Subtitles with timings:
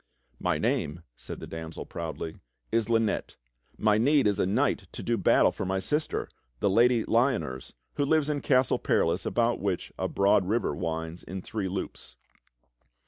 [0.39, 2.37] "My name," said the damsel proudly,
[2.71, 3.35] "is Lynette;
[3.77, 6.27] my need is a knight to do battle for my sister,
[6.59, 11.43] the Lady Lyoners, who lives in Castle Perilous about which a broad river winds in
[11.43, 12.17] three loops.